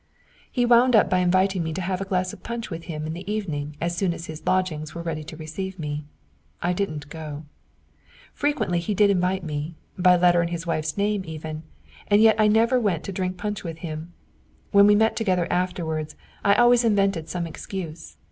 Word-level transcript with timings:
He 0.51 0.65
wound 0.65 0.95
up 0.95 1.11
by 1.11 1.19
inviting 1.19 1.61
me 1.63 1.73
to 1.73 1.81
have 1.81 2.01
a 2.01 2.05
glass 2.05 2.33
of 2.33 2.41
punch 2.41 2.71
with 2.71 2.85
him 2.85 3.05
in 3.05 3.13
the 3.13 3.31
evening 3.31 3.75
as 3.79 3.95
soon 3.95 4.15
as 4.15 4.25
his 4.25 4.43
lodgings 4.47 4.95
were 4.95 5.03
ready 5.03 5.23
to 5.23 5.37
receive 5.37 5.77
me. 5.77 6.05
I 6.59 6.73
didn't 6.73 7.07
go. 7.09 7.43
Frequently 8.33 8.79
did 8.79 8.97
he 8.99 9.11
invite 9.11 9.43
me, 9.43 9.75
by 9.99 10.15
letter 10.17 10.41
in 10.41 10.47
his 10.47 10.65
wife's 10.65 10.97
name 10.97 11.21
even, 11.27 11.61
and 12.07 12.19
yet 12.19 12.35
I 12.39 12.47
never 12.47 12.79
went 12.79 13.03
to 13.03 13.11
drink 13.11 13.37
punch 13.37 13.63
with 13.63 13.83
them. 13.83 14.13
When 14.71 14.87
we 14.87 14.95
met 14.95 15.15
together 15.15 15.45
afterwards, 15.53 16.15
I 16.43 16.55
always 16.55 16.83
invented 16.83 17.29
some 17.29 17.45
excuse. 17.45 18.17